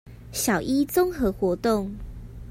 [0.31, 1.91] 小一綜合活動